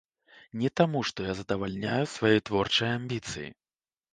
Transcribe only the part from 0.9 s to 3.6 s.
што я задавальняю свае творчыя амбіцыі.